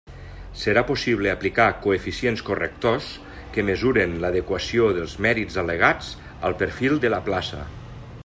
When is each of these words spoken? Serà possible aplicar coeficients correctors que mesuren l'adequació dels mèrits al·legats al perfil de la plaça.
Serà 0.59 0.81
possible 0.85 1.31
aplicar 1.33 1.67
coeficients 1.81 2.43
correctors 2.47 3.09
que 3.57 3.65
mesuren 3.69 4.17
l'adequació 4.23 4.89
dels 5.01 5.13
mèrits 5.27 5.61
al·legats 5.65 6.11
al 6.49 6.57
perfil 6.63 6.97
de 7.05 7.13
la 7.17 7.21
plaça. 7.29 7.63